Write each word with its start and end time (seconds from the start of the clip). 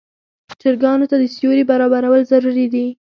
چرګانو 0.61 1.09
ته 1.09 1.15
د 1.21 1.23
سیوري 1.35 1.63
برابرول 1.71 2.21
ضروري 2.31 2.65
دي. 2.73 2.85